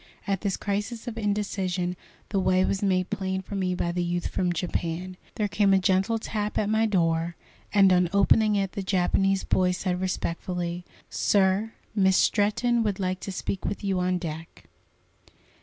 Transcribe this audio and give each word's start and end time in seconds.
At 0.25 0.41
this 0.41 0.57
crisis 0.57 1.07
of 1.07 1.15
indecision 1.15 1.95
the 2.29 2.39
way 2.39 2.65
was 2.65 2.81
made 2.81 3.11
plain 3.11 3.43
for 3.43 3.53
me 3.53 3.75
by 3.75 3.91
the 3.91 4.01
youth 4.03 4.29
from 4.29 4.51
Japan. 4.51 5.15
There 5.35 5.47
came 5.47 5.75
a 5.75 5.77
gentle 5.77 6.17
tap 6.17 6.57
at 6.57 6.69
my 6.71 6.87
door, 6.87 7.35
and 7.71 7.93
on 7.93 8.09
opening 8.11 8.55
it 8.55 8.71
the 8.71 8.81
Japanese 8.81 9.43
boy 9.43 9.69
said 9.73 10.01
respectfully: 10.01 10.85
"Sir, 11.11 11.73
Miss 11.93 12.17
Stretton 12.17 12.81
would 12.81 12.99
like 12.99 13.19
to 13.19 13.31
speak 13.31 13.63
with 13.63 13.83
you 13.83 13.99
on 13.99 14.17
deck." 14.17 14.63